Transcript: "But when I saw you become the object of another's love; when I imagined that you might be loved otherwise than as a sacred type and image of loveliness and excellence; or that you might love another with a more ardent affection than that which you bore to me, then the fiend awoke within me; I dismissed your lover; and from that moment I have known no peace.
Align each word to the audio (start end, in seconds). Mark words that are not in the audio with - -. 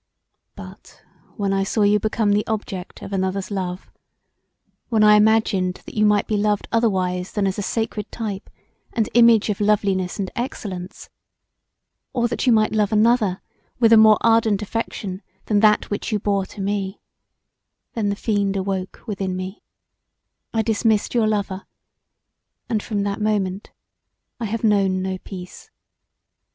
"But 0.55 1.03
when 1.37 1.53
I 1.53 1.63
saw 1.63 1.83
you 1.83 1.99
become 1.99 2.31
the 2.33 2.47
object 2.47 3.03
of 3.03 3.13
another's 3.13 3.51
love; 3.51 3.91
when 4.89 5.03
I 5.03 5.13
imagined 5.13 5.79
that 5.85 5.93
you 5.93 6.07
might 6.07 6.25
be 6.25 6.37
loved 6.37 6.67
otherwise 6.71 7.33
than 7.33 7.45
as 7.45 7.59
a 7.59 7.61
sacred 7.61 8.11
type 8.11 8.49
and 8.93 9.07
image 9.13 9.49
of 9.51 9.61
loveliness 9.61 10.17
and 10.17 10.31
excellence; 10.35 11.11
or 12.13 12.27
that 12.29 12.47
you 12.47 12.51
might 12.51 12.71
love 12.71 12.91
another 12.91 13.43
with 13.79 13.93
a 13.93 13.95
more 13.97 14.17
ardent 14.21 14.63
affection 14.63 15.21
than 15.45 15.59
that 15.59 15.91
which 15.91 16.11
you 16.11 16.17
bore 16.17 16.47
to 16.47 16.61
me, 16.61 16.99
then 17.93 18.09
the 18.09 18.15
fiend 18.15 18.57
awoke 18.57 19.01
within 19.05 19.35
me; 19.35 19.61
I 20.51 20.63
dismissed 20.63 21.13
your 21.13 21.27
lover; 21.27 21.67
and 22.67 22.81
from 22.81 23.03
that 23.03 23.21
moment 23.21 23.69
I 24.39 24.45
have 24.45 24.63
known 24.63 25.03
no 25.03 25.19
peace. 25.19 25.69